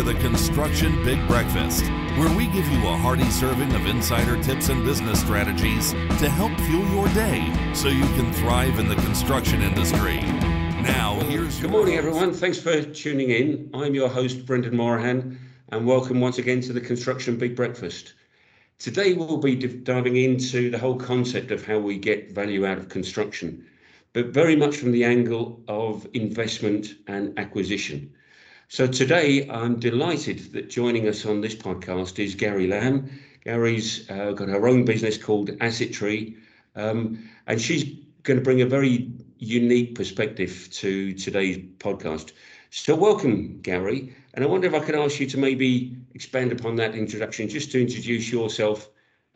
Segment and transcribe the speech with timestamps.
[0.00, 1.84] to the Construction Big Breakfast,
[2.16, 6.58] where we give you a hearty serving of insider tips and business strategies to help
[6.60, 10.22] fuel your day so you can thrive in the construction industry.
[10.80, 12.32] Now, here's Good morning, everyone.
[12.32, 13.68] Thanks for tuning in.
[13.74, 18.14] I'm your host, Brendan Morahan, and welcome once again to the Construction Big Breakfast.
[18.78, 22.88] Today, we'll be diving into the whole concept of how we get value out of
[22.88, 23.66] construction,
[24.14, 28.14] but very much from the angle of investment and acquisition.
[28.70, 33.10] So today, I'm delighted that joining us on this podcast is Gauri Lamb.
[33.44, 36.36] Gauri's uh, got her own business called Asset Tree,
[36.74, 37.84] um, and she's
[38.22, 42.32] going to bring a very unique perspective to today's podcast.
[42.70, 44.14] So, welcome, Gauri.
[44.34, 47.72] And I wonder if I could ask you to maybe expand upon that introduction, just
[47.72, 48.88] to introduce yourself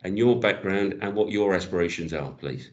[0.03, 2.71] and your background and what your aspirations are, please.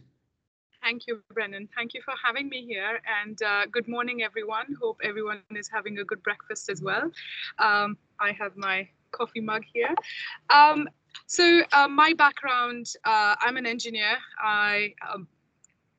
[0.93, 1.71] Thank you, Brendan.
[1.75, 3.01] Thank you for having me here.
[3.23, 4.77] And uh, good morning, everyone.
[4.79, 7.11] Hope everyone is having a good breakfast as well.
[7.59, 9.95] Um, I have my coffee mug here.
[10.51, 10.87] Um,
[11.27, 14.19] so, uh, my background uh, I'm an engineer.
[14.39, 15.27] I um,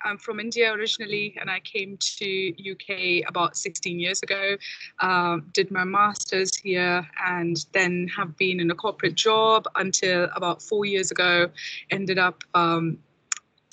[0.06, 4.58] I'm from India originally, and I came to UK about 16 years ago.
[5.00, 10.62] Um, did my masters here, and then have been in a corporate job until about
[10.62, 11.50] four years ago.
[11.90, 13.00] Ended up um,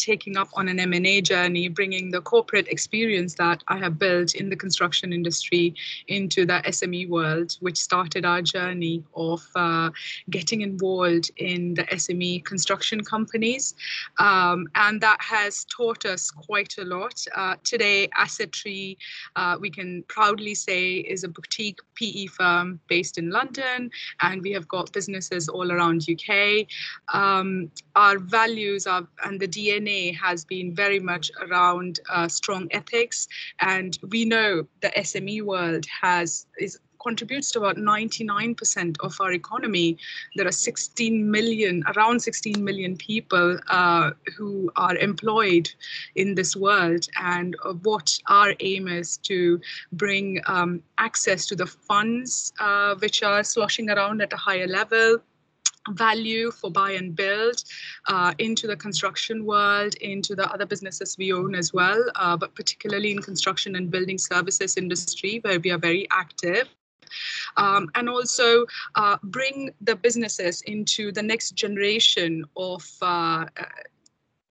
[0.00, 4.48] taking up on an M&A journey, bringing the corporate experience that I have built in
[4.48, 5.74] the construction industry
[6.08, 9.90] into the SME world, which started our journey of uh,
[10.30, 13.74] getting involved in the SME construction companies.
[14.18, 17.22] Um, and that has taught us quite a lot.
[17.36, 18.96] Uh, today, Asset Tree,
[19.36, 23.90] uh, we can proudly say, is a boutique PE firm based in London,
[24.20, 26.66] and we have got businesses all around UK.
[27.12, 29.89] Um, our values are, and the DNA
[30.20, 33.28] Has been very much around uh, strong ethics,
[33.60, 39.96] and we know the SME world has is contributes to about 99% of our economy.
[40.36, 45.70] There are 16 million, around 16 million people uh, who are employed
[46.14, 47.06] in this world.
[47.16, 49.60] And uh, what our aim is to
[49.92, 55.18] bring um, access to the funds uh, which are sloshing around at a higher level
[55.90, 57.64] value for buy and build
[58.08, 62.54] uh, into the construction world, into the other businesses we own as well, uh, but
[62.54, 66.68] particularly in construction and building services industry where we are very active.
[67.56, 73.46] Um, and also uh, bring the businesses into the next generation of uh,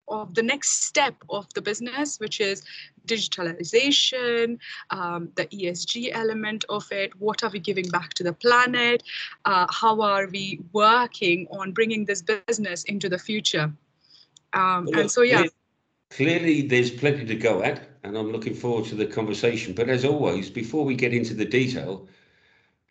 [0.08, 2.62] of the next step of the business, which is
[3.06, 4.58] digitalization,
[4.90, 7.18] um, the ESG element of it.
[7.20, 9.02] What are we giving back to the planet?
[9.44, 13.72] Uh, how are we working on bringing this business into the future?
[14.52, 15.44] Um, well, and so, yeah.
[16.10, 19.74] Clearly, there's plenty to go at, and I'm looking forward to the conversation.
[19.74, 22.08] But as always, before we get into the detail,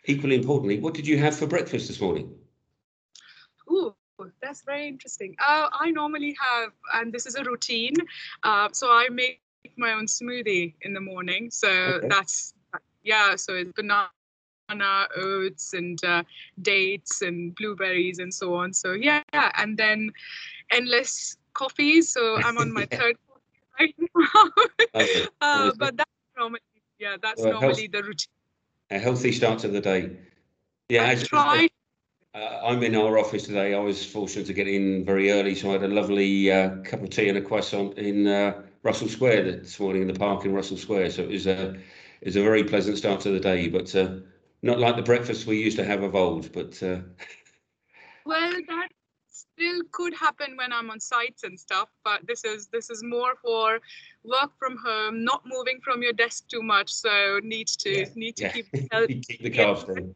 [0.06, 2.34] equally importantly, what did you have for breakfast this morning?
[3.72, 3.96] Ooh,
[4.42, 5.36] that's very interesting.
[5.40, 7.96] Uh, I normally have, and this is a routine.
[8.44, 9.42] Uh, so I make
[9.78, 11.50] my own smoothie in the morning.
[11.52, 12.08] So okay.
[12.08, 12.54] that's
[13.04, 13.36] yeah.
[13.36, 16.24] So it's banana, oats, and uh,
[16.62, 18.74] dates, and blueberries, and so on.
[18.74, 20.12] So yeah, and then
[20.72, 22.12] endless coffees.
[22.12, 24.52] So I'm on my third coffee right now.
[24.96, 25.28] okay.
[25.42, 26.62] uh, but that's normally
[27.00, 28.34] yeah, that's well, normally health, the routine.
[28.92, 30.18] A healthy start to the day.
[30.90, 31.68] Yeah, I try.
[32.34, 33.74] Uh, I'm in our office today.
[33.74, 37.02] I was fortunate to get in very early, so I had a lovely uh, cup
[37.02, 40.54] of tea and a croissant in uh, Russell Square this morning in the park in
[40.54, 41.10] Russell Square.
[41.10, 41.72] So it was a
[42.22, 44.18] it was a very pleasant start to the day, but uh,
[44.62, 46.52] not like the breakfast we used to have of old.
[46.54, 47.00] But uh,
[48.26, 48.90] well, that
[49.28, 51.90] still could happen when I'm on sites and stuff.
[52.04, 53.80] But this is this is more for
[54.24, 56.94] work from home, not moving from your desk too much.
[56.94, 58.52] So need to yeah, need to yeah.
[58.52, 58.72] keep,
[59.28, 60.14] keep the carbs down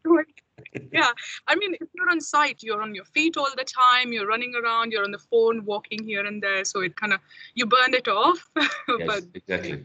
[0.92, 1.12] yeah
[1.48, 4.54] i mean if you're on site you're on your feet all the time you're running
[4.56, 7.20] around you're on the phone walking here and there so it kind of
[7.56, 8.50] you burn it off.
[8.88, 9.84] Yes, but, exactly.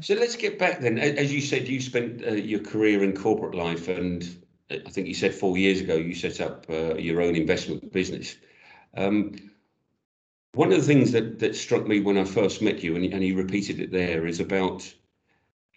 [0.00, 0.98] So let's get back then.
[0.98, 4.22] As you said you spent uh, your career in corporate life and
[4.70, 7.92] uh, i think you said four years ago you set up uh, your own investment
[7.92, 8.36] business.
[8.96, 9.32] Um,
[10.54, 13.24] one of the things that, that struck me when I first met you, and, and
[13.24, 14.92] you repeated it there, is about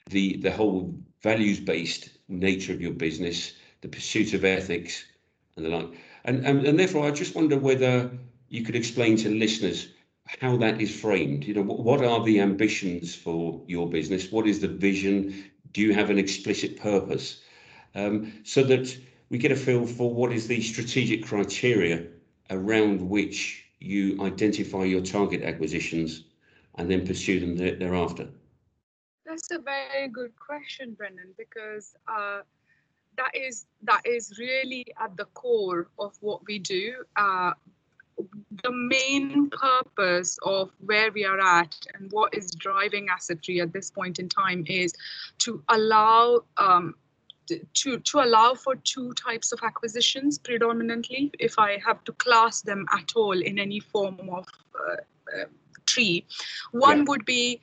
[0.10, 5.06] the the whole values based nature of your business the pursuit of ethics
[5.56, 5.90] and the like.
[6.26, 8.12] And, and, and therefore, I just wonder whether
[8.50, 9.90] you could explain to listeners
[10.42, 11.46] how that is framed.
[11.46, 14.32] You know, what, what are the ambitions for your business?
[14.32, 15.52] What is the vision?
[15.72, 17.42] Do you have an explicit purpose?
[17.96, 18.96] Um, so that
[19.30, 22.06] we get a feel for what is the strategic criteria
[22.50, 26.24] around which you identify your target acquisitions
[26.76, 28.28] and then pursue them thereafter?
[29.26, 32.42] That's a very good question, Brendan, because uh,
[33.18, 37.04] that is that is really at the core of what we do.
[37.16, 37.52] Uh,
[38.64, 43.72] the main purpose of where we are at and what is driving Asset Tree at
[43.74, 44.92] this point in time is
[45.40, 46.96] to allow um,
[47.74, 52.86] to to allow for two types of acquisitions predominantly if i have to class them
[52.92, 55.46] at all in any form of uh, uh,
[55.86, 56.26] tree
[56.72, 57.04] one yeah.
[57.08, 57.62] would be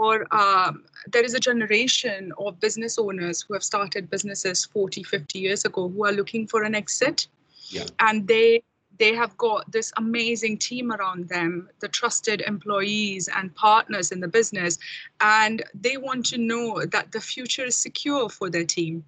[0.00, 5.38] for um, there is a generation of business owners who have started businesses 40 50
[5.38, 7.28] years ago who are looking for an exit.
[7.68, 7.84] Yeah.
[8.00, 8.62] and they
[8.98, 14.28] they have got this amazing team around them, the trusted employees and partners in the
[14.28, 14.78] business,
[15.20, 19.04] and they want to know that the future is secure for their team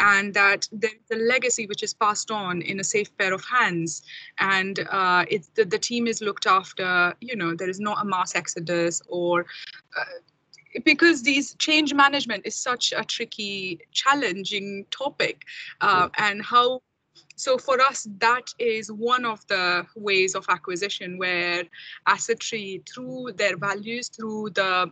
[0.00, 4.02] and that there's a legacy which is passed on in a safe pair of hands.
[4.38, 8.04] And uh, it's the, the team is looked after you know there is not a
[8.04, 9.46] mass exodus or
[9.96, 10.04] uh,
[10.84, 15.42] because these change management is such a tricky challenging topic
[15.80, 16.80] uh, and how
[17.36, 21.64] so for us that is one of the ways of acquisition where
[22.06, 24.90] asset tree through their values through the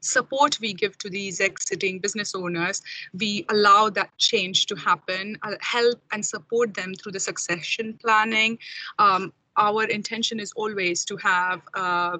[0.00, 2.82] support we give to these exiting business owners,
[3.12, 8.58] we allow that change to happen, uh, help and support them through the succession planning.
[8.98, 12.18] Um, our intention is always to have uh,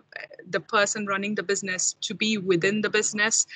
[0.51, 3.47] the person running the business to be within the business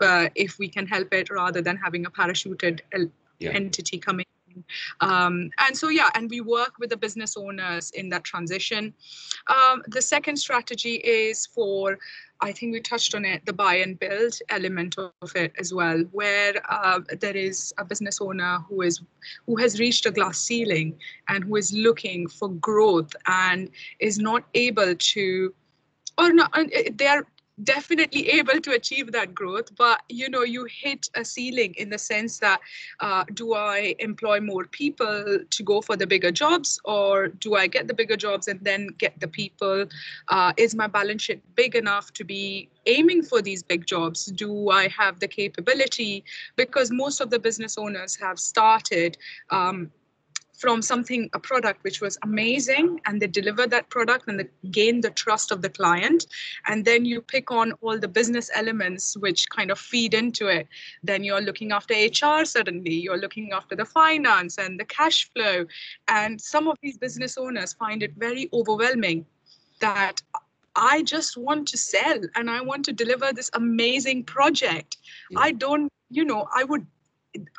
[0.00, 2.80] uh, if we can help it rather than having a parachuted
[3.40, 3.50] yeah.
[3.50, 4.26] entity coming
[5.00, 8.94] um, and so, yeah, and we work with the business owners in that transition.
[9.48, 11.98] Um, the second strategy is for,
[12.42, 16.00] I think we touched on it, the buy and build element of it as well,
[16.10, 19.00] where uh, there is a business owner who is
[19.46, 20.98] who has reached a glass ceiling
[21.28, 25.54] and who is looking for growth and is not able to
[26.18, 26.52] or not
[26.94, 27.24] they are
[27.64, 31.98] definitely able to achieve that growth but you know you hit a ceiling in the
[31.98, 32.60] sense that
[33.00, 37.66] uh, do i employ more people to go for the bigger jobs or do i
[37.66, 39.86] get the bigger jobs and then get the people?
[40.28, 44.26] Uh, is my balance sheet big enough to be aiming for these big jobs?
[44.26, 46.24] Do i have the capability?
[46.56, 49.16] Because most of the business owners have started
[49.50, 49.90] um,
[50.62, 55.00] from something a product which was amazing and they deliver that product and they gain
[55.00, 56.26] the trust of the client
[56.68, 60.68] and then you pick on all the business elements which kind of feed into it
[61.02, 65.66] then you're looking after hr suddenly you're looking after the finance and the cash flow
[66.06, 69.26] and some of these business owners find it very overwhelming
[69.80, 70.22] that
[70.76, 74.96] I just want to sell and I want to deliver this amazing project.
[75.30, 75.40] Yeah.
[75.40, 76.86] I don't, you know, I would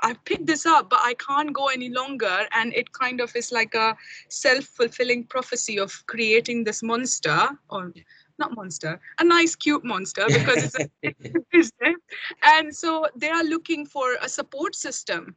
[0.01, 2.47] I picked this up, but I can't go any longer.
[2.53, 3.95] And it kind of is like a
[4.29, 7.93] self fulfilling prophecy of creating this monster or
[8.39, 11.13] not monster, a nice, cute monster because it's a
[11.51, 11.95] business.
[12.43, 15.35] And so they are looking for a support system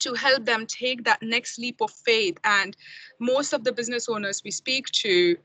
[0.00, 2.36] to help them take that next leap of faith.
[2.44, 2.76] And
[3.20, 5.36] most of the business owners we speak to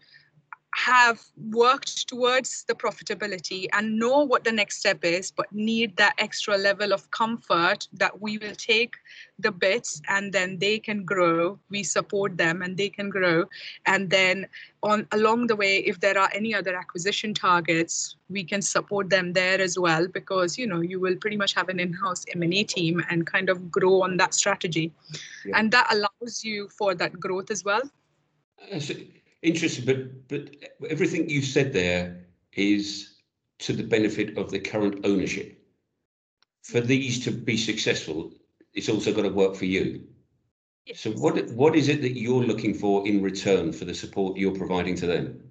[0.78, 1.20] have
[1.50, 6.56] worked towards the profitability and know what the next step is, but need that extra
[6.56, 8.94] level of comfort that we will take
[9.40, 11.58] the bits and then they can grow.
[11.72, 13.46] We support them and they can grow.
[13.88, 14.46] And then
[14.84, 19.34] on along the way, if there are any other acquisition targets, we can support them
[19.34, 23.04] there as well because you know you will pretty much have an in-house M&A team
[23.10, 24.94] and kind of grow on that strategy.
[25.44, 25.58] Yeah.
[25.58, 27.82] And that allows you for that growth as well.
[28.80, 28.94] So
[29.42, 30.56] Interesting, but but
[30.90, 33.18] everything you said there is
[33.60, 35.60] to the benefit of the current ownership.
[36.64, 38.34] For these to be successful,
[38.74, 40.08] it's also got to work for you.
[40.86, 41.02] Yes.
[41.02, 44.56] So what what is it that you're looking for in return for the support you're
[44.56, 45.44] providing to them?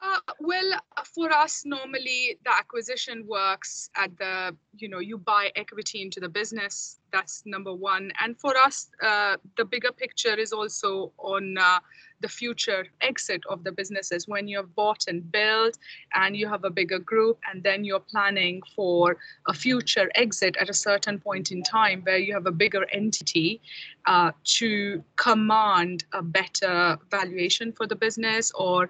[0.00, 0.80] Uh, well,
[1.14, 6.28] for us, normally the acquisition works at the, you know, you buy equity into the
[6.28, 6.98] business.
[7.12, 8.10] That's number one.
[8.20, 11.78] And for us, uh, the bigger picture is also on uh,
[12.20, 15.78] the future exit of the businesses when you've bought and built
[16.14, 19.16] and you have a bigger group and then you're planning for
[19.46, 23.60] a future exit at a certain point in time where you have a bigger entity
[24.06, 28.88] uh, to command a better valuation for the business or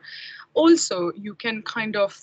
[0.54, 2.18] also you can kind of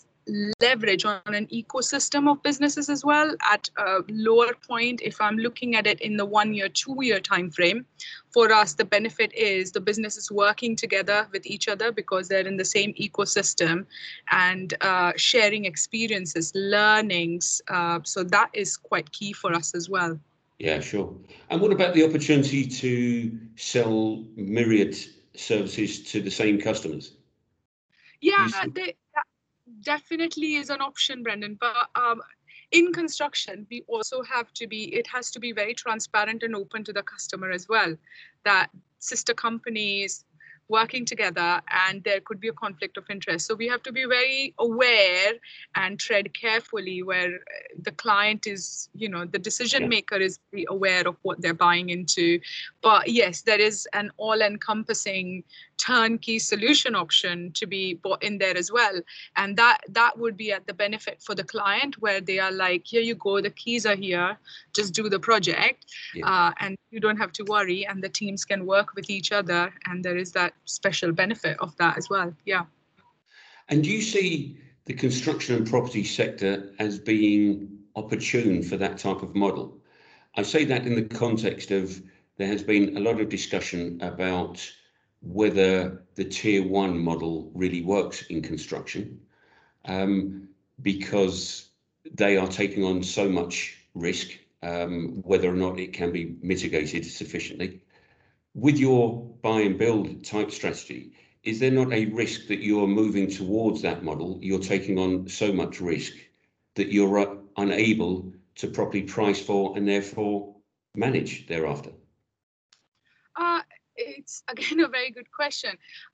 [0.62, 5.02] leverage on an ecosystem of businesses as well at a lower point.
[5.02, 7.86] If i'm looking at it in the one year two year time frame
[8.32, 12.48] for us the benefit is the business is working together with each other because they're
[12.48, 13.86] in the same ecosystem
[14.32, 20.20] and uh, sharing experiences learnings uh, so that is quite key for us as well.
[20.60, 21.14] Yeah sure.
[21.50, 24.96] And what about the opportunity to sell myriad
[25.36, 27.14] services to the same customers
[28.22, 28.96] yeah they,
[29.82, 31.58] definitely is an option, Brendan.
[31.60, 32.22] But um,
[32.72, 36.84] in construction, we also have to be, it has to be very transparent and open
[36.86, 37.96] to the customer as well.
[38.44, 40.26] That sister companies,
[40.72, 43.46] working together and there could be a conflict of interest.
[43.46, 45.34] So we have to be very aware
[45.76, 47.40] and tread carefully where
[47.84, 52.40] the client is, you know, the decision maker is aware of what they're buying into.
[52.82, 55.44] But yes, there is an all encompassing
[55.82, 59.02] turnkey solution option to be bought in there as well.
[59.36, 62.86] And that that would be at the benefit for the client where they are like
[62.86, 64.38] here you go the keys are here
[64.74, 66.28] just do the project yeah.
[66.30, 69.74] uh, and you don't have to worry and the teams can work with each other
[69.88, 72.34] and there is that special benefit of that as well.
[72.46, 72.66] Yeah.
[73.70, 79.22] And do you see the construction and property sector as being opportune for that type
[79.22, 79.78] of model?
[80.36, 82.02] I say that in the context of
[82.38, 84.56] there has been a lot of discussion about
[85.22, 89.20] whether the tier one model really works in construction
[89.86, 90.48] um,
[90.82, 91.70] because
[92.14, 94.32] they are taking on so much risk,
[94.64, 97.82] um, whether or not it can be mitigated sufficiently.
[98.54, 101.14] With your buy and build type strategy,
[101.44, 104.40] is there not a risk that you're moving towards that model?
[104.42, 106.14] You're taking on so much risk
[106.76, 110.56] that you're uh, unable to properly price for and therefore
[110.96, 111.92] manage thereafter?
[113.36, 113.62] Uh,
[114.06, 115.72] it's again a very good question.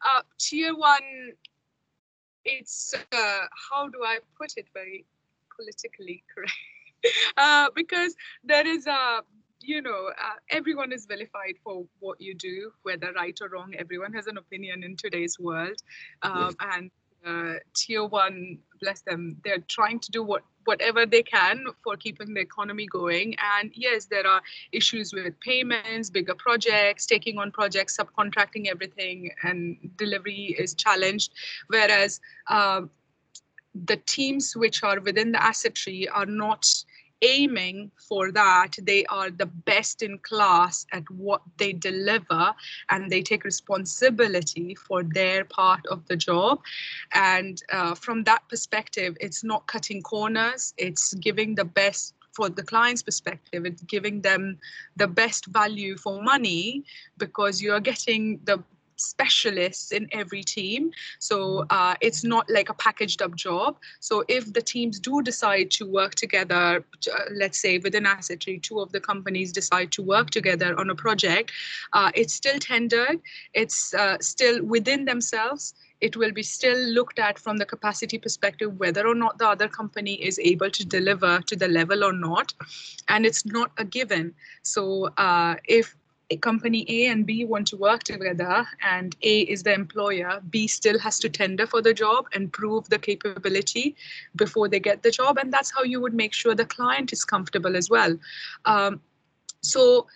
[0.08, 1.34] Uh, tier one,
[2.46, 5.06] it's uh, how do I put it very
[5.56, 6.54] politically correct?
[7.38, 9.22] uh, because there is a
[9.60, 13.74] you know, uh, everyone is vilified for what you do, whether right or wrong.
[13.78, 15.82] Everyone has an opinion in today's world,
[16.22, 16.92] um, and
[17.26, 22.34] uh, tier one, bless them, they're trying to do what whatever they can for keeping
[22.34, 23.36] the economy going.
[23.58, 29.78] And yes, there are issues with payments, bigger projects, taking on projects, subcontracting everything, and
[29.98, 31.32] delivery is challenged.
[31.68, 32.82] Whereas uh,
[33.86, 36.68] the teams which are within the asset tree are not
[37.22, 42.54] aiming for that they are the best in class at what they deliver
[42.90, 46.60] and they take responsibility for their part of the job.
[47.14, 52.64] And uh, from that perspective it's not cutting corners it's giving the best for the
[52.64, 54.58] client's perspective it's giving them
[54.96, 56.84] the best value for money
[57.18, 58.64] because you're getting the
[58.98, 60.92] specialists in every team.
[61.20, 63.78] So uh, it's not like a packaged up job.
[64.00, 68.60] So if the teams do decide to work together, uh, let's say within Asset Tree,
[68.60, 71.52] two of the companies decide to work together on a project,
[71.94, 73.22] uh, it's still tendered,
[73.54, 78.78] it's uh, still within themselves it will be still looked at from the capacity perspective
[78.78, 82.54] whether or not the other company is able to deliver to the level or not
[83.08, 85.96] and it's not a given so uh, if
[86.36, 91.00] company A and B want to work together and A is the employer, B still
[91.00, 93.96] has to tender for the job and prove the capability
[94.36, 95.38] before they get the job.
[95.38, 98.18] And that's how you would make sure the client is comfortable as well.
[98.66, 99.00] Um,
[99.62, 100.08] so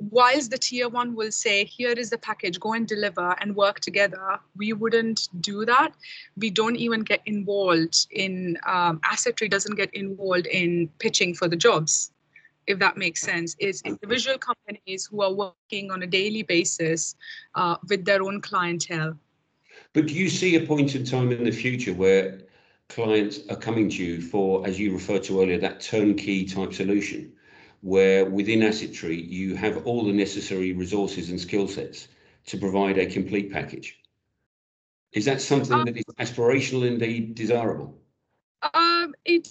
[0.00, 3.78] whilst the tier one will say, here is the package, go and deliver and work
[3.78, 5.92] together, we wouldn't do that.
[6.36, 11.46] We don't even get involved in, um, Asset Tree doesn't get involved in pitching for
[11.46, 12.10] the jobs
[12.70, 17.16] if that makes sense, is individual companies who are working on a daily basis
[17.54, 19.16] uh, with their own clientele.
[19.92, 22.40] But do you see a point in time in the future where
[22.88, 27.32] clients are coming to you for, as you referred to earlier, that turnkey type solution,
[27.80, 32.08] where within Asset Tree you have all the necessary resources and skill sets
[32.46, 33.98] to provide a complete package?
[35.12, 37.98] Is that something um, that is aspirational, indeed desirable?
[38.74, 39.48] Um, it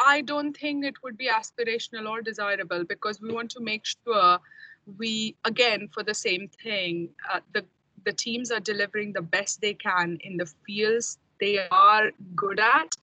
[0.00, 4.38] I don't think it would be aspirational or desirable because we want to make sure
[4.98, 7.64] we, again, for the same thing, uh, the
[8.04, 12.96] the teams are delivering the best they can in the fields they are good at.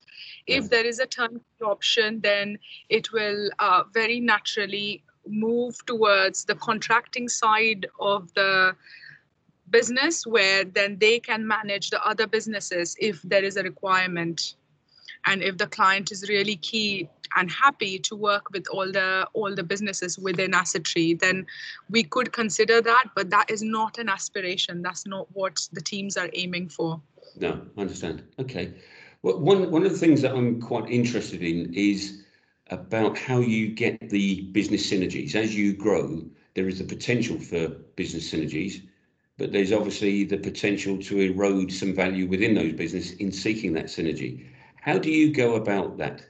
[0.48, 2.58] If there is a turnkey option, then
[2.90, 8.76] it will uh, very naturally move towards the contracting side of the
[9.70, 14.56] business where then they can manage the other businesses if there is a requirement
[15.28, 19.54] and if the client is really key and happy to work with all the all
[19.54, 21.46] the businesses within asset tree then
[21.90, 24.82] we could consider that but that is not an aspiration.
[24.82, 27.02] That's not what the teams are aiming for.
[27.36, 28.24] No i understand.
[28.40, 28.74] Okay.
[29.22, 32.24] Well one one of the things that i'm quite interested in is
[32.70, 35.36] about how you get the business synergies.
[35.36, 36.24] As you grow
[36.56, 37.68] there is the potential for
[38.02, 38.82] business synergies
[39.38, 43.86] but there's obviously the potential to erode some value within those business in seeking that
[43.86, 44.48] synergy
[44.88, 46.26] how do you go about that?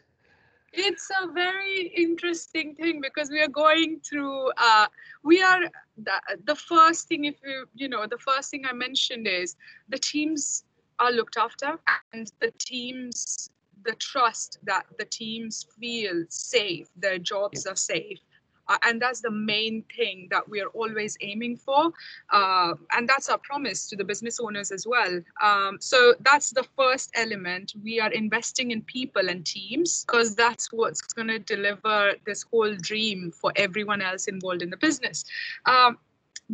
[0.73, 4.87] It's a very interesting thing because we are going through, uh,
[5.23, 5.61] we are,
[5.97, 9.55] the, the first thing, if you, you know, the first thing I mentioned is
[9.89, 10.63] the teams
[10.99, 11.77] are looked after
[12.13, 13.49] and the teams
[13.85, 18.19] the trust that the teams feel safe, their jobs are safe.
[18.69, 21.91] Uh, and that's the main thing that we are always aiming for.
[22.31, 25.21] Uh, and that's our promise to the business owners as well.
[25.41, 27.73] Um, so that's the first element.
[27.83, 32.75] We are investing in people and teams because that's what's going to deliver this whole
[32.75, 35.23] dream for everyone else involved in the business.
[35.65, 35.97] Um,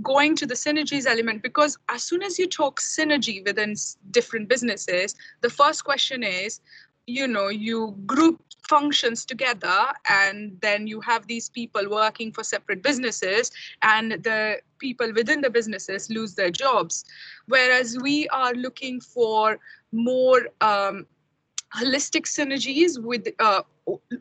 [0.02, 3.76] going to the synergies element because as soon as you talk synergy within
[4.10, 6.62] different businesses the first question is
[7.06, 9.80] you know you group functions together
[10.10, 15.50] and then you have these people working for separate businesses and the people within the
[15.50, 17.04] businesses lose their jobs.
[17.48, 19.60] Whereas we are looking for
[19.92, 21.06] more um,
[21.76, 23.62] holistic synergies with uh,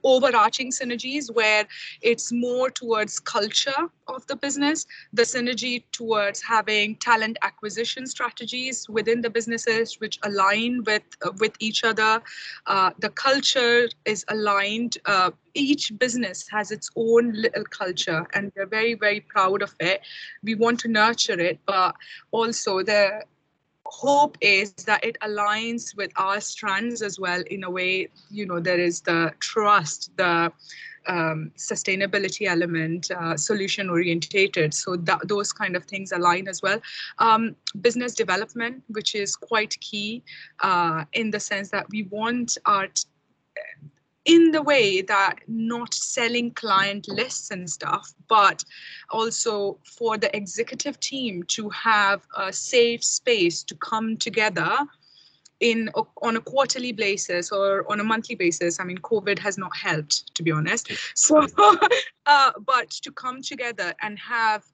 [0.02, 1.66] overarching synergies where
[2.00, 9.21] it's more towards culture of the business the synergy towards having talent acquisition strategies within
[9.21, 12.21] the businesses which align with uh, with each other.
[12.66, 18.66] Uh, the culture is aligned uh, each business has its own little culture and we're
[18.66, 20.00] very very proud of it.
[20.42, 21.94] We want to nurture it but
[22.32, 23.23] also the
[23.92, 28.58] hope is that it aligns with our strands as well in a way you know
[28.58, 30.50] there is the trust the
[31.06, 34.75] um, sustainability element uh, solution orientated.
[34.75, 36.80] So that those kind of things align as well.
[37.18, 40.22] Um, business development which is quite key
[40.61, 42.88] uh, in the sense that we want our
[44.25, 48.64] in the way that not selling client lists and stuff, but
[49.11, 54.76] also for the executive team to have a safe space to come together
[55.59, 55.88] in
[56.23, 58.81] on a quarterly basis or on a monthly basis.
[58.81, 60.91] I mean, COVID has not helped, to be honest.
[61.14, 61.47] So,
[62.26, 64.64] uh, but to come together and have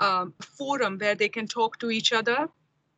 [0.00, 2.48] um, a forum where they can talk to each other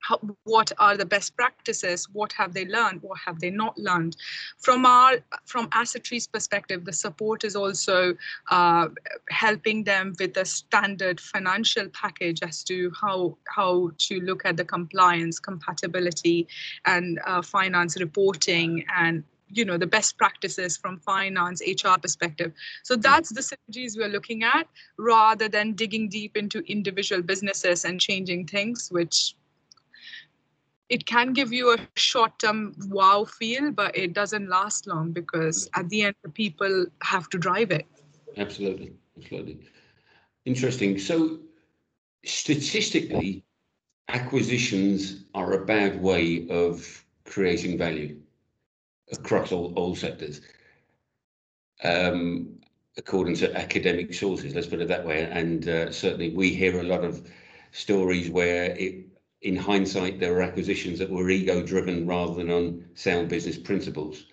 [0.00, 4.16] how, what are the best practices what have they learned what have they not learned?
[4.58, 8.14] From our from asset tree's perspective the support is also
[8.50, 8.88] uh,
[9.30, 14.64] helping them with a standard financial package as to how how to look at the
[14.64, 16.46] compliance compatibility
[16.86, 22.52] and uh, finance reporting and you know the best practices from finance hr perspective.
[22.82, 24.68] So that's the synergies we're looking at
[24.98, 29.34] rather than digging deep into individual businesses and changing things which
[30.88, 35.88] it can give you a short-term wow feel, but it doesn't last long because at
[35.90, 37.86] the end, the people have to drive it.
[38.36, 39.60] Absolutely, absolutely.
[40.44, 40.98] Interesting.
[40.98, 41.40] So,
[42.24, 43.44] statistically,
[44.08, 48.16] acquisitions are a bad way of creating value
[49.12, 50.40] across all, all sectors.
[51.84, 52.58] Um,
[52.96, 55.24] according to academic sources, let's put it that way.
[55.30, 57.30] And uh, certainly, we hear a lot of
[57.72, 59.04] stories where it
[59.42, 64.24] in hindsight, there were acquisitions that were ego driven rather than on sound business principles.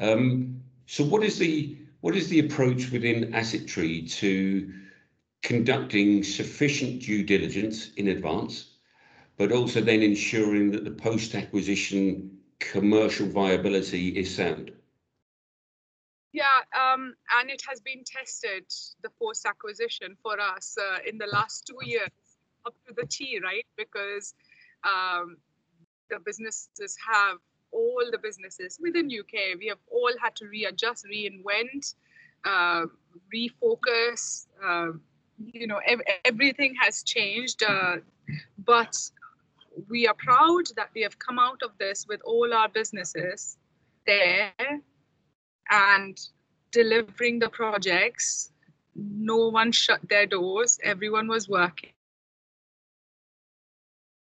[0.00, 4.72] Um, so, what is the what is the approach within Asset Tree to
[5.42, 8.72] conducting sufficient due diligence in advance,
[9.38, 14.72] but also then ensuring that the post acquisition commercial viability is sound?
[16.32, 18.66] Yeah, um, and it has been tested
[19.02, 22.10] the post acquisition for us uh, in the last two years
[22.66, 23.66] up to the T, right?
[23.76, 24.34] Because
[24.84, 25.36] um,
[26.10, 27.38] the businesses have
[27.72, 29.58] all the businesses within UK.
[29.58, 31.94] We have all had to readjust, reinvent,
[32.44, 32.86] uh,
[33.34, 34.46] refocus.
[34.64, 34.92] Uh,
[35.52, 37.96] you know, ev- everything has changed, uh,
[38.58, 38.96] but
[39.90, 43.58] we are proud that we have come out of this with all our businesses
[44.06, 44.52] there
[45.70, 46.18] and
[46.70, 48.52] delivering the projects.
[48.94, 50.78] No one shut their doors.
[50.84, 51.93] Everyone was working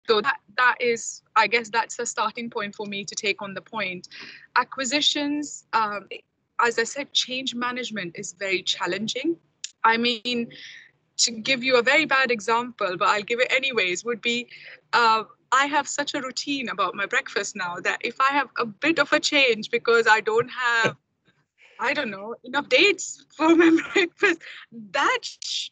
[0.07, 3.53] so that that is i guess that's a starting point for me to take on
[3.53, 4.07] the point.
[4.55, 6.07] Acquisitions um,
[6.65, 9.37] as i said change management is very challenging.
[9.83, 10.49] I mean
[11.17, 14.47] to give you a very bad example but i'll give it anyways would be
[14.93, 18.65] uh, i have such a routine about my breakfast now that if i have a
[18.65, 20.95] bit of a change because i don't have
[21.79, 24.41] I don't know, enough dates for my breakfast.
[24.91, 25.19] That,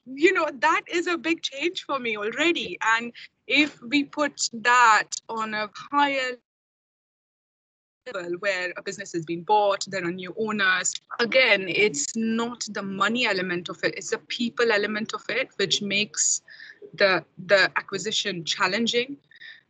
[0.06, 2.78] you know, that is a big change for me already.
[2.82, 3.12] And
[3.48, 6.38] if we put that on a higher
[8.14, 12.84] level where a business has been bought, there are new owners, again, it's not the
[12.84, 16.42] money element of it, it's the people element of it, which makes
[16.94, 19.18] the the acquisition challenging.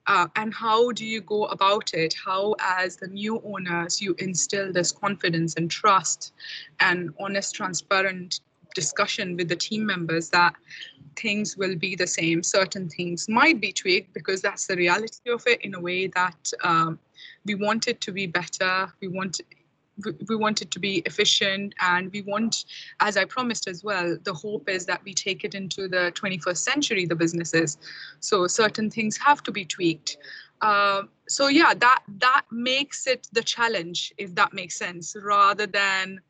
[0.07, 2.13] Uh, and how do you go about it?
[2.13, 6.33] How, as the new owners, you instill this confidence and trust
[6.79, 8.41] and honest, transparent
[8.75, 10.53] discussion with the team members that
[11.15, 12.43] things will be the same.
[12.43, 16.51] Certain things might be tweaked because that's the reality of it in a way that
[16.63, 16.99] um,
[17.45, 18.91] we want it to be better.
[19.01, 19.41] We want
[20.27, 22.65] we want it to be efficient and we want
[22.99, 26.57] as i promised as well the hope is that we take it into the 21st
[26.57, 27.77] century the businesses.
[28.19, 30.17] So certain things have to be tweaked.
[30.61, 36.21] Uh, so yeah that that makes it the challenge if that makes sense rather than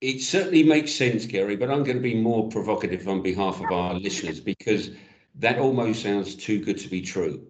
[0.00, 3.70] it certainly makes sense gauri but i'm going to be more provocative on behalf of
[3.72, 4.90] our listeners because
[5.36, 7.46] that almost sounds too good to be true.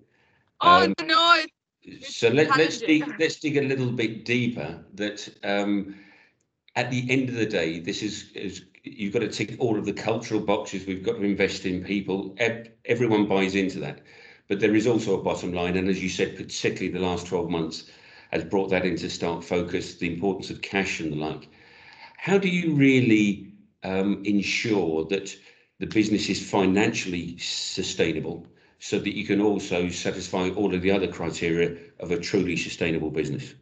[0.60, 1.18] Oh um, no
[2.02, 5.96] so let, us dig let's dig a little bit deeper that um,
[6.76, 9.84] at the end of the day this is, is you've got to tick all of
[9.84, 10.86] the cultural boxes.
[10.86, 12.36] We've got to invest in people.
[12.84, 14.00] Everyone buys into that.
[14.48, 15.76] But there is also a bottom line.
[15.76, 17.90] And as you said particularly the last 12 months
[18.30, 21.48] has brought that into stark focus the importance of cash and the like.
[22.16, 25.36] How do you really um, ensure that
[25.80, 28.46] the business is financially sustainable
[28.82, 33.12] so that you can also satisfy all of the other criteria of a truly sustainable
[33.12, 33.54] business?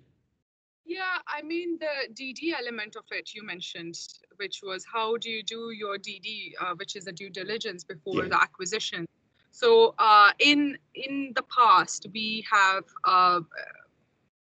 [0.87, 3.99] Yeah, I mean, the DD element of it you mentioned,
[4.37, 8.23] which was how do you do your DD, uh, which is a due diligence before
[8.23, 8.29] yeah.
[8.31, 9.07] the acquisition.
[9.51, 13.41] So uh, in in the past, we have uh,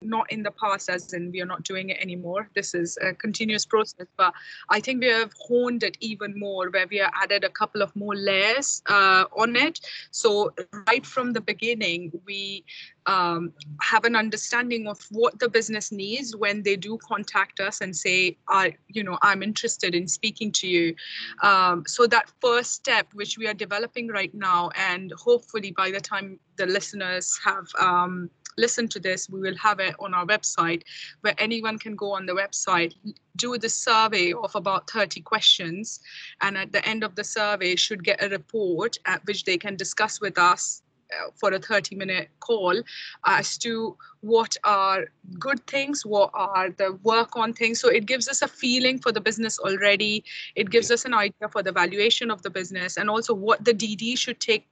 [0.05, 2.49] not in the past as in we are not doing it anymore.
[2.55, 4.33] This is a continuous process but
[4.71, 7.95] i think we have honed it even more where we have added a couple of
[7.97, 9.81] more layers uh, on it.
[10.11, 10.53] So
[10.89, 12.65] right from the beginning we
[13.07, 17.95] um, have an understanding of what the business needs when they do contact us and
[17.95, 20.95] say i you know i'm interested in speaking to you.
[21.43, 26.01] Um, so that first step which we are developing right now and hopefully by the
[26.01, 30.83] time the listeners have um, listen to this, we will have it on our website
[31.21, 32.95] where anyone can go on the website,
[33.37, 36.01] do the survey of about 30 questions,
[36.41, 39.77] and at the end of the survey should get a report at which they can
[39.77, 42.83] discuss with us uh, for a 30 minute call
[43.27, 45.05] as to what are
[45.39, 47.79] good things what are the work on things.
[47.79, 50.25] So it gives us a feeling for the business already.
[50.57, 53.75] It gives us an idea for the valuation of the business and also what the
[53.75, 54.67] dd should take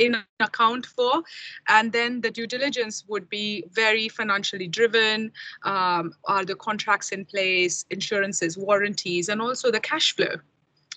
[0.00, 1.22] in account for.
[1.68, 5.30] And then the due diligence would be very financially driven.
[5.64, 10.34] Um, are the contracts in place, insurances, warranties, and also the cash flow,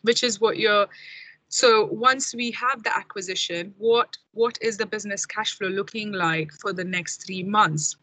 [0.01, 0.87] which is what you're.
[1.49, 6.51] So once we have the acquisition, what what is the business cash flow looking like
[6.53, 7.95] for the next three months?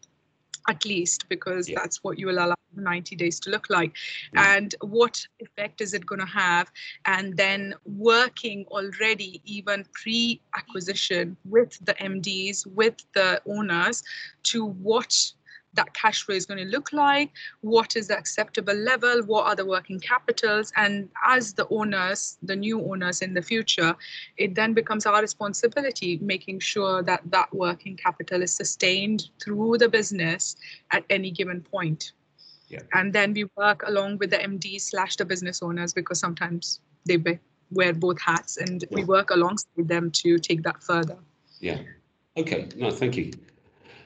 [0.69, 1.79] At least because yeah.
[1.79, 3.93] that's what you will allow 90 days to look like
[4.33, 4.55] yeah.
[4.55, 6.71] and what effect is it going to have
[7.05, 14.03] and then working already even pre-acquisition with the mds with the owners
[14.43, 15.33] to watch
[15.73, 17.31] that cash flow is going to look like,
[17.61, 22.55] what is the acceptable level, what are the working capitals, and as the owners, the
[22.55, 23.95] new owners in the future,
[24.37, 29.89] it then becomes our responsibility making sure that that working capital is sustained through the
[29.89, 30.55] business
[30.91, 32.13] at any given point.
[32.67, 32.79] Yeah.
[32.93, 37.17] And then we work along with the MD slash the business owners because sometimes they
[37.69, 38.87] wear both hats and yeah.
[38.91, 41.17] we work alongside them to take that further.
[41.59, 41.79] Yeah.
[42.37, 42.69] Okay.
[42.77, 43.31] No, thank you.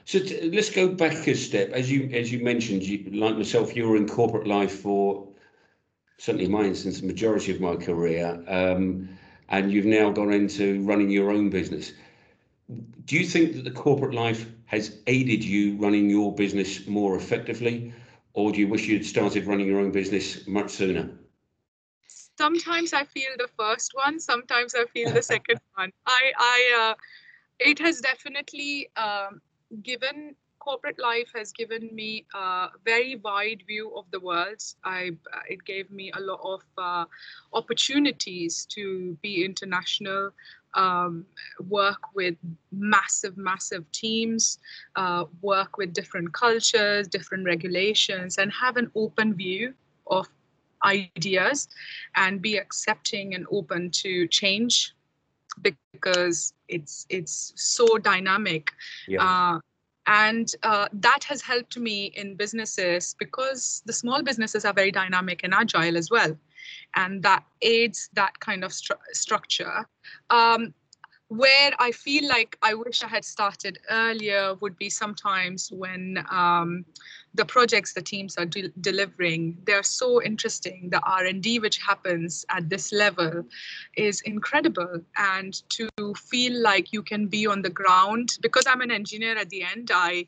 [0.06, 1.70] So t- let's go back a step.
[1.72, 5.26] As you as you mentioned, you, like myself, you were in corporate life for
[6.18, 9.08] certainly in my instance, the majority of my career, um,
[9.48, 11.92] and you've now gone into running your own business.
[13.04, 17.92] Do you think that the corporate life has aided you running your business more effectively,
[18.32, 21.10] or do you wish you'd started running your own business much sooner?
[22.38, 24.20] Sometimes I feel the first one.
[24.20, 25.90] Sometimes I feel the second one.
[26.06, 26.94] I, I, uh,
[27.58, 29.40] it has definitely um,
[29.82, 34.60] given corporate life has given me a very wide view of the world.
[34.84, 35.10] I
[35.48, 37.04] it gave me a lot of uh,
[37.52, 40.32] opportunities to be international,
[40.74, 41.24] um,
[41.68, 42.34] work with
[42.72, 44.58] massive, massive teams,
[44.96, 49.72] uh, work with different cultures, different regulations, and have an open view
[50.08, 50.26] of
[50.84, 51.68] ideas
[52.16, 54.95] and be accepting and open to change
[55.62, 58.70] because it's it's so dynamic.
[59.08, 59.24] Yeah.
[59.24, 59.60] Uh,
[60.08, 65.40] and uh, that has helped me in businesses because the small businesses are very dynamic
[65.42, 66.36] and agile as well
[66.94, 69.84] and that aids that kind of stru- structure
[70.30, 70.72] um,
[71.28, 76.84] where I feel like I wish I had started earlier would be sometimes when um,
[77.36, 80.88] the projects the teams are de- delivering they're so interesting.
[80.90, 83.44] The R and D which happens at this level
[83.96, 88.90] is incredible, and to feel like you can be on the ground because I'm an
[88.90, 89.90] engineer at the end.
[89.92, 90.26] I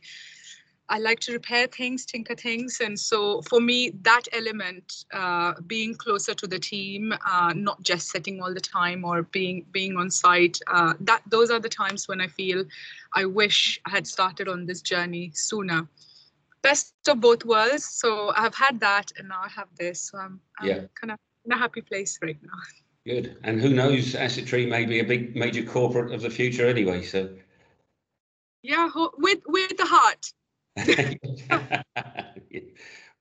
[0.90, 5.94] I like to repair things, tinker things, and so for me, that element, uh, being
[5.94, 10.10] closer to the team, uh, not just sitting all the time or being being on
[10.10, 12.64] site, uh, that those are the times when I feel
[13.14, 15.86] I wish I had started on this journey sooner.
[16.68, 17.84] Best of both worlds.
[18.02, 20.02] So I've had that, and now I have this.
[20.02, 20.80] So I'm, I'm Yeah.
[21.00, 22.58] kind of in a happy place right now.
[23.06, 23.38] Good.
[23.42, 27.00] And who knows, Asset Tree may be a big major corporate of the future anyway.
[27.02, 27.30] So
[28.62, 30.30] Yeah, with with the heart.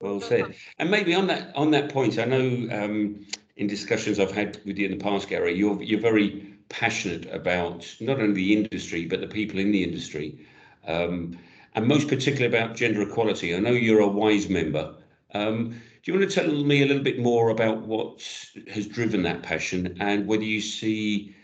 [0.02, 0.56] well said.
[0.78, 4.78] And maybe on that on that point, I know um, in discussions I've had with
[4.78, 9.22] you in the past, Gauri, you're you're very passionate about not only the industry but
[9.22, 10.46] the people in the industry,
[10.86, 11.40] um,
[11.78, 13.56] and most particularly about gender equality.
[13.56, 14.96] I know you're a WISE member.
[15.36, 18.28] Um, do you want to tell me a little bit more about what
[18.74, 21.36] has driven that passion and whether you see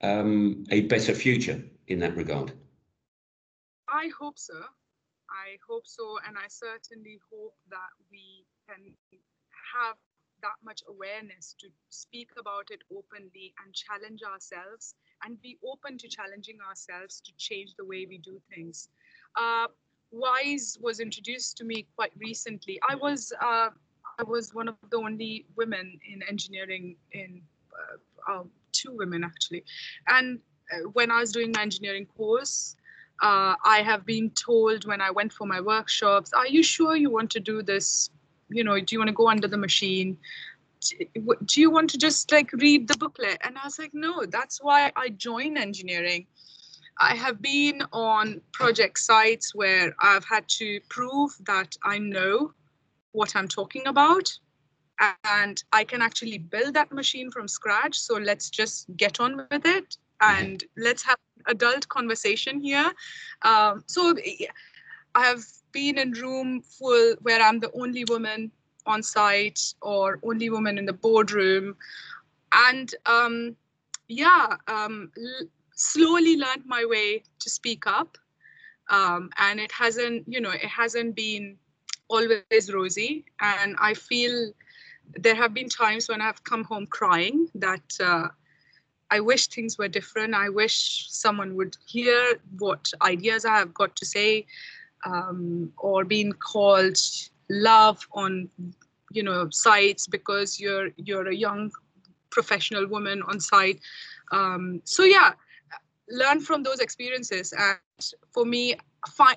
[0.00, 2.52] um, a better future in that regard?
[3.88, 4.58] I hope so.
[5.30, 8.92] I hope so, and I certainly hope that we can
[9.76, 9.94] have
[10.42, 16.08] that much awareness to speak about it openly and challenge ourselves and be open to
[16.08, 18.88] challenging ourselves to change the way we do things.
[19.36, 19.66] Uh,
[20.10, 22.80] WISE was introduced to me quite recently.
[22.88, 23.70] I was uh,
[24.18, 27.42] I was one of the only women in engineering in
[28.28, 29.64] uh, uh, two women actually,
[30.08, 30.40] and
[30.72, 32.76] uh, when I was doing my engineering course,
[33.22, 37.10] uh, I have been told when I went for my workshops, "Are you sure you
[37.10, 38.10] want to do this?
[38.48, 40.18] You know, do you want to go under the machine?
[41.44, 44.62] Do you want to just like read the booklet?" And I was like, "No, that's
[44.62, 46.26] why I joined engineering."
[46.98, 52.52] I have been on project sites where I've had to prove that I know
[53.12, 54.38] what I'm talking about
[55.24, 57.98] and I can actually build that machine from scratch.
[57.98, 62.92] So let's just get on with it and let's have an adult conversation here.
[63.42, 64.14] Um, so
[65.14, 68.50] I have been in room full where I'm the only woman
[68.86, 71.76] on site or only woman in the boardroom,
[72.52, 73.56] and um,
[74.08, 75.10] yeah, um,
[75.76, 78.18] slowly learned my way to speak up.
[78.90, 81.56] Um, and it hasn't, you know, it hasn't been
[82.08, 83.24] always rosy.
[83.40, 84.52] And I feel
[85.14, 88.28] there have been times when I've come home crying that uh,
[89.10, 90.34] I wish things were different.
[90.34, 94.46] I wish someone would hear what ideas I have got to say,
[95.04, 96.98] um, or being called
[97.48, 98.48] love on,
[99.12, 101.70] you know, sites because you're you're a young
[102.30, 103.80] professional woman on site.
[104.32, 105.32] Um, so yeah,
[106.08, 107.52] learn from those experiences.
[107.56, 107.78] And
[108.32, 108.74] for me,
[109.08, 109.36] fi-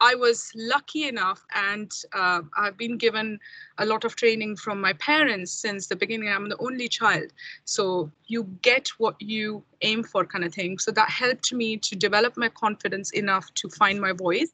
[0.00, 3.40] I was lucky enough, and uh, I've been given
[3.78, 6.28] a lot of training from my parents since the beginning.
[6.28, 7.32] I'm the only child,
[7.64, 10.78] so you get what you aim for, kind of thing.
[10.78, 14.52] So that helped me to develop my confidence enough to find my voice.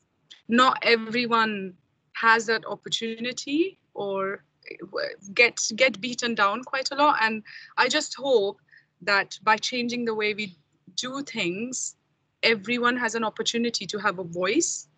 [0.49, 1.75] Not everyone
[2.15, 4.43] has that opportunity, or
[5.35, 7.19] get get beaten down quite a lot.
[7.21, 7.43] And
[7.77, 8.61] I just hope
[9.03, 10.57] that by changing the way we
[10.97, 11.97] do things,
[12.43, 14.89] everyone has an opportunity to have a voice.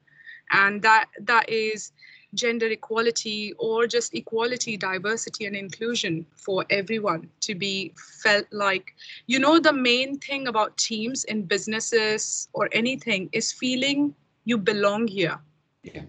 [0.51, 1.93] And that that is
[2.35, 8.95] gender equality or just equality diversity and inclusion for everyone to be felt like.
[9.27, 15.09] You know the main thing about teams in businesses or anything is feeling you belong
[15.09, 15.39] here.
[15.83, 16.03] Yeah.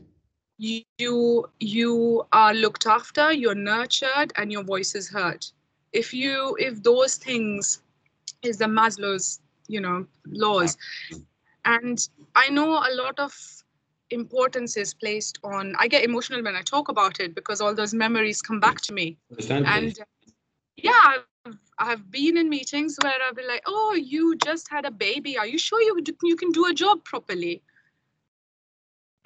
[0.57, 5.45] you you, you are looked after you're nurtured and your voice is heard.
[5.93, 7.81] If you if those things
[8.43, 10.77] is the maslow's you know laws.
[11.65, 11.97] And
[12.35, 13.33] i know a lot of
[14.11, 17.93] importance is placed on i get emotional when i talk about it because all those
[17.93, 19.17] memories come back to me.
[19.49, 19.97] And
[20.77, 21.01] yeah
[21.45, 25.37] I've, I've been in meetings where i've been like oh you just had a baby.
[25.37, 27.61] Are you sure you, you can do a job properly?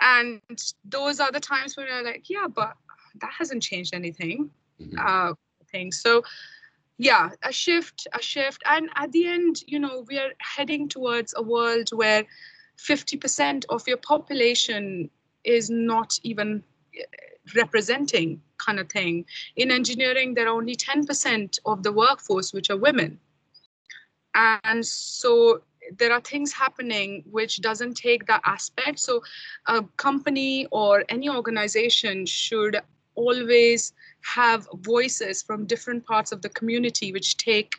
[0.01, 0.41] And
[0.83, 2.73] those are the times when i'm like yeah but
[3.21, 4.49] that hasn't changed anything
[4.81, 4.97] Mhm.
[4.99, 5.33] uh
[5.71, 5.91] thing.
[5.91, 6.23] So
[7.01, 8.61] yeah a shift a shift.
[8.65, 12.25] And at the end you know we are heading towards a world where
[12.77, 15.09] 50% of your population
[15.43, 16.63] is not even
[16.97, 17.03] eh,
[17.55, 19.25] representing kind of thing.
[19.55, 23.19] In engineering there are only 10% of the workforce which are women.
[24.35, 25.61] And so
[25.97, 28.99] there are things happening which doesn't take that aspect.
[28.99, 29.23] So
[29.65, 32.79] a company or any organization should
[33.15, 37.75] always have voices from different parts of the community which take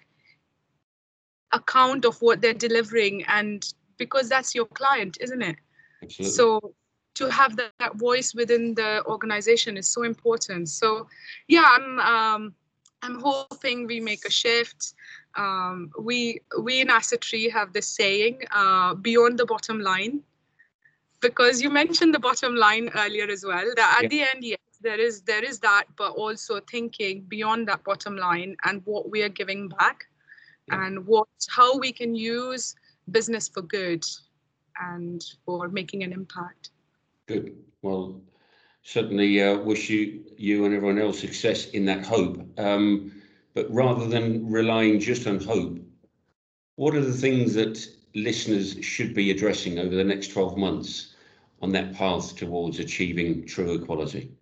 [1.53, 5.57] account of what they're delivering and because that's your client isn't it
[6.03, 6.33] Absolutely.
[6.33, 6.75] so
[7.15, 11.07] to have that, that voice within the organization is so important so
[11.49, 12.55] yeah i'm um,
[13.03, 14.95] i'm hoping we make a shift
[15.37, 20.21] um, we we in asset tree have this saying uh, beyond the bottom line
[21.21, 24.09] because you mentioned the bottom line earlier as well that at Yeah.
[24.09, 28.57] the end yes there is there is that but also thinking beyond that bottom line
[28.65, 30.07] and what we are giving back
[30.69, 30.87] Yeah.
[30.87, 32.75] and what how we can use
[33.11, 34.05] business for good
[34.93, 36.71] and for making an impact
[37.27, 37.57] Good.
[37.83, 38.21] Well,
[38.83, 42.37] certainly uh, wish you you and everyone else success in that hope.
[42.59, 43.13] Um,
[43.55, 45.79] but rather than relying just on hope,
[46.77, 47.79] what are the things that
[48.15, 51.15] listeners should be addressing over the next 12 months
[51.61, 54.33] on that path towards achieving true equality?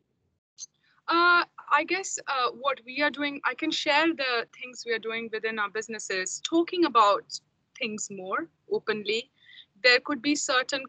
[1.80, 5.30] I guess uh, what we are doing, I can share the things we are doing
[5.32, 7.24] within our businesses, talking about
[7.78, 9.30] things more openly.
[9.82, 10.84] There could be certain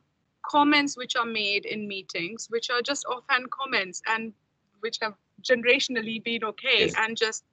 [0.45, 4.33] comments which are made in meetings, which are just offhand comments and
[4.81, 5.13] which have
[5.49, 6.93] generationally been okay, yes.
[6.97, 7.45] and just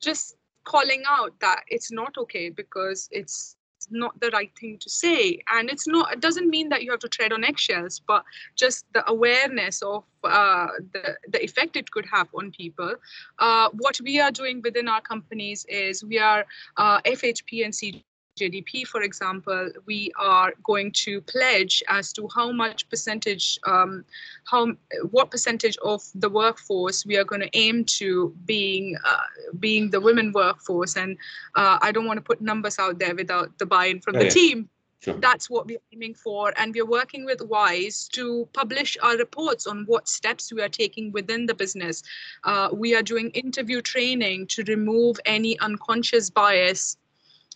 [0.00, 3.57] just calling out that it's not okay because it's
[3.90, 5.40] not the right thing to say.
[5.52, 8.24] And it's not it doesn't mean that you have to tread on eggshells but
[8.56, 12.94] just the awareness of uh, the, the effect it could have on people.
[13.38, 16.44] Uh, what we are doing within our companies is we are
[16.76, 18.04] uh, fhp and c
[18.38, 24.04] JDP, for example, we are going to pledge as to how much percentage, um,
[24.44, 24.72] how
[25.10, 29.16] what percentage of the workforce we are going to aim to being uh,
[29.58, 30.96] being the women workforce.
[30.96, 31.16] And
[31.54, 34.24] uh, I don't want to put numbers out there without the buy-in from oh, the
[34.26, 34.30] yeah.
[34.30, 34.68] team.
[35.00, 35.14] Sure.
[35.14, 36.52] That's what we're aiming for.
[36.56, 41.12] And we're working with WISE to publish our reports on what steps we are taking
[41.12, 42.02] within the business.
[42.42, 46.96] Uh, we are doing interview training to remove any unconscious bias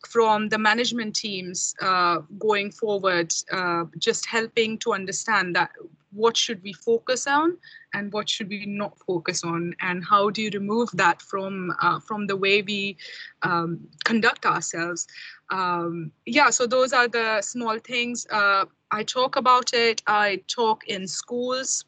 [0.06, 5.70] from the management teams uh, going forward, uh, just helping to understand that
[6.12, 7.56] what should we focus on
[7.94, 12.00] and what should we not focus on, and how do you remove that from uh,
[12.00, 12.96] from the way we
[13.42, 15.06] um, conduct ourselves.
[15.50, 18.26] Um, yeah, so those are the small things.
[18.30, 20.02] Uh, I talk about it.
[20.06, 21.84] I talk in schools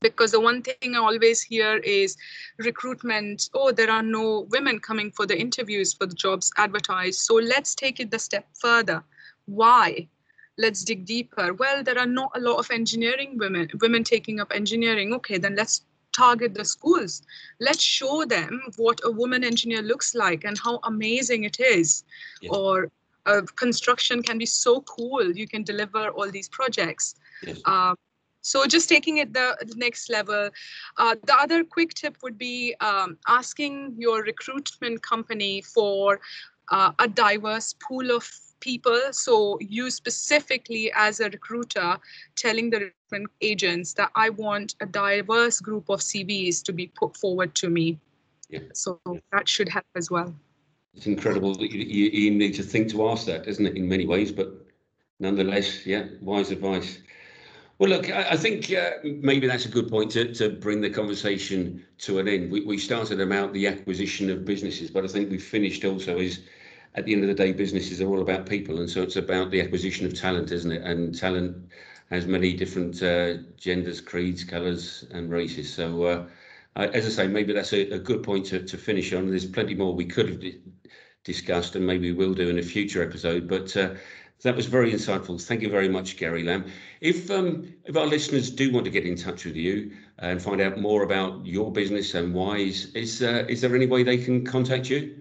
[0.00, 2.16] because the one thing I always hear is
[2.58, 3.50] recruitment.
[3.54, 7.20] Oh, there are no women coming for the interviews for the jobs advertised.
[7.20, 9.04] So let's take it the step further.
[9.46, 10.08] Why?
[10.58, 11.54] Let's dig deeper.
[11.54, 15.12] Well, there are not a lot of engineering women, women taking up engineering.
[15.14, 17.22] Okay, then let's target the schools.
[17.58, 22.04] Let's show them what a woman engineer looks like and how amazing it is.
[22.40, 22.50] Yeah.
[22.52, 22.90] Or
[23.24, 25.34] uh, construction can be so cool.
[25.34, 27.14] You can deliver all these projects.
[27.42, 27.60] Yes.
[27.64, 27.96] Um,
[28.42, 30.50] so just taking it the, next level.
[30.98, 36.20] Uh, the other quick tip would be um, asking your recruitment company for
[36.70, 38.28] uh, a diverse pool of
[38.60, 39.00] people.
[39.12, 41.98] So you specifically as a recruiter
[42.36, 47.16] telling the recruitment agents that I want a diverse group of CVs to be put
[47.16, 47.98] forward to me.
[48.48, 48.60] Yeah.
[48.74, 49.00] So
[49.32, 50.34] that should help as well.
[50.94, 53.88] It's incredible that you, you, you need to think to ask that, isn't it, in
[53.88, 54.52] many ways, but
[55.20, 56.98] nonetheless, yeah, wise advice.
[57.82, 60.88] Well, look, I, I think uh, maybe that's a good point to, to bring the
[60.88, 62.52] conversation to an end.
[62.52, 66.42] We, we started about the acquisition of businesses, but I think we've finished also is
[66.94, 68.78] at the end of the day, businesses are all about people.
[68.78, 70.82] And so it's about the acquisition of talent, isn't it?
[70.82, 71.56] And talent
[72.10, 75.74] has many different uh, genders, creeds, colours, and races.
[75.74, 76.26] So, uh,
[76.76, 79.28] as I say, maybe that's a, a, good point to, to finish on.
[79.28, 80.54] There's plenty more we could have
[81.24, 83.48] discussed, and maybe we will do in a future episode.
[83.48, 83.94] But uh,
[84.42, 85.40] that was very insightful.
[85.40, 86.66] Thank you very much, Gauri Lamb.
[87.00, 90.60] If um, if our listeners do want to get in touch with you and find
[90.60, 94.44] out more about your business and Wise, is uh, is there any way they can
[94.44, 95.16] contact you?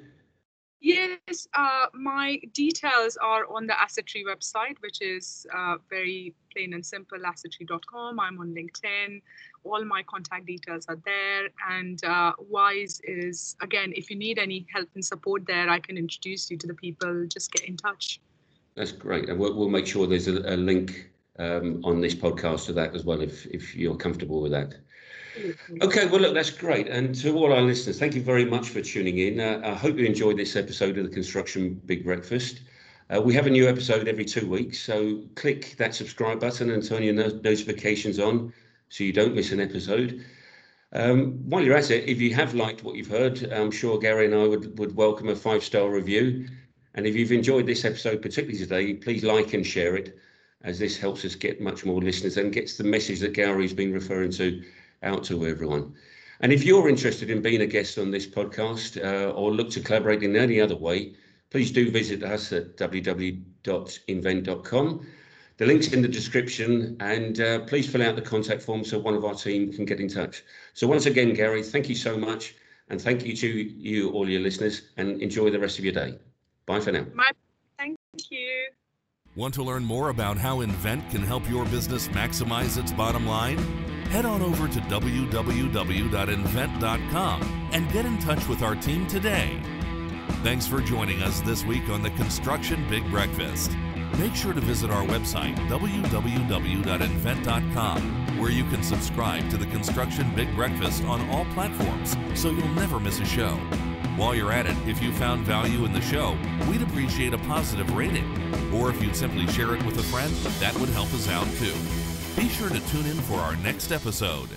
[0.84, 6.84] Yes, uh, my details are on the Assetry website, which is uh, very plain and
[6.84, 8.20] simple, assetry.com.
[8.20, 9.22] I'm on LinkedIn.
[9.64, 11.50] All my contact details are there.
[11.70, 16.00] And uh, Wise is, again, if you need any help and support there, I can
[16.00, 17.28] introduce you to the people.
[17.28, 18.20] Just get in touch.
[18.82, 19.30] That's great.
[19.30, 22.96] And we'll, we'll make sure there's a, a link um, on this podcast to that
[22.96, 24.74] as well, if, if you're comfortable with that.
[25.84, 26.88] Okay, well, look, that's great.
[26.88, 29.39] And to all our listeners, thank you very much for tuning in.
[29.39, 32.62] Uh, I hope you enjoyed this episode of the Construction Big Breakfast.
[33.15, 36.84] Uh, we have a new episode every two weeks, so click that subscribe button and
[36.84, 38.52] turn your no- notifications on
[38.89, 40.26] so you don't miss an episode.
[40.91, 44.26] Um, while you're at it, if you have liked what you've heard, I'm sure Gauri
[44.26, 46.48] and I would, would welcome a five star review.
[46.96, 50.17] And if you've enjoyed this episode, particularly today, please like and share it,
[50.63, 53.94] as this helps us get much more listeners and gets the message that Gauri's been
[53.94, 54.63] referring to
[55.04, 55.94] out to everyone.
[56.42, 59.79] And if you're interested in being a guest on this podcast uh, or look to
[59.79, 61.13] collaborate in any other way,
[61.50, 63.48] please do visit us at www.invent.com.
[65.58, 69.13] The link's in the description, and uh, please fill out the contact form so one
[69.13, 70.44] of our team can get in touch.
[70.73, 72.56] So, once again, Gary, thank you so much,
[72.89, 76.17] and thank you to you, all your listeners, and enjoy the rest of your day.
[76.66, 77.06] Bye for now.
[77.14, 77.32] My,
[77.78, 77.98] thank
[78.30, 78.68] you.
[79.36, 83.58] Want to learn more about how Invent can help your business maximize its bottom line?
[84.10, 85.30] Head on over to www.invent.com
[87.72, 89.58] and get in touch with our team today.
[90.44, 93.72] Thanks for joining us this week on the Construction Big Breakfast.
[94.18, 96.82] Make sure to visit our website, www.invent.com,
[98.38, 103.00] where you can subscribe to the Construction Big Breakfast on all platforms so you'll never
[103.00, 103.58] miss a show.
[104.22, 106.38] While you're at it, if you found value in the show,
[106.69, 108.24] we'd appreciate a positive rating.
[108.72, 111.74] Or if you'd simply share it with a friend, that would help us out too.
[112.40, 114.50] Be sure to tune in for our next episode.